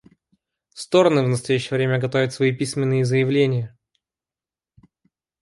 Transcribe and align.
Стороны 0.73 1.21
в 1.23 1.27
настоящее 1.27 1.77
время 1.77 1.99
готовят 1.99 2.33
свои 2.33 2.51
письменные 2.51 3.05
заявления. 3.05 3.77